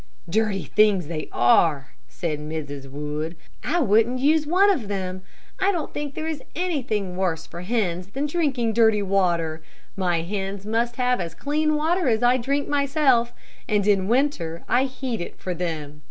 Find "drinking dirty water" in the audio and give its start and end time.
8.25-9.61